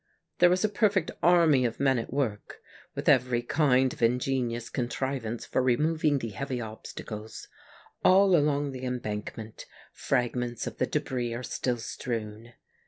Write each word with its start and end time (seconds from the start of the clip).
There 0.39 0.49
was 0.49 0.63
a 0.63 0.67
perfect 0.69 1.11
army 1.21 1.63
of 1.63 1.79
men 1.79 1.99
at 1.99 2.11
work, 2.11 2.57
with 2.95 3.05
evei'y 3.05 3.47
kind 3.47 3.93
of 3.93 4.01
ingenious 4.01 4.67
contrivance 4.67 5.45
for 5.45 5.61
removing 5.61 6.17
the 6.17 6.29
heavy 6.29 6.59
obstacles. 6.59 7.47
All 8.03 8.35
along 8.35 8.71
the 8.71 8.83
embankment 8.83 9.67
frag 9.93 10.35
ments 10.35 10.65
of 10.65 10.79
the 10.79 10.87
debris 10.87 11.35
are 11.35 11.43
still 11.43 11.77
strewn. 11.77 12.53